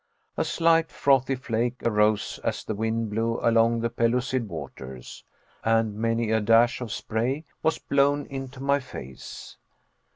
A 0.35 0.43
slight 0.43 0.89
frothy 0.89 1.35
flake 1.35 1.75
arose 1.85 2.39
as 2.43 2.63
the 2.63 2.73
wind 2.73 3.11
blew 3.11 3.39
along 3.39 3.81
the 3.81 3.89
pellucid 3.91 4.49
waters; 4.49 5.23
and 5.63 5.93
many 5.93 6.31
a 6.31 6.41
dash 6.41 6.81
of 6.81 6.91
spray 6.91 7.45
was 7.61 7.77
blown 7.77 8.25
into 8.25 8.59
my 8.63 8.79
face. 8.79 9.57